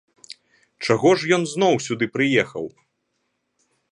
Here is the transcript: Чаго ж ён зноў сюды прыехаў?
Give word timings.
Чаго 0.85 1.11
ж 1.23 1.35
ён 1.37 1.43
зноў 1.51 1.73
сюды 1.87 2.05
прыехаў? 2.15 2.65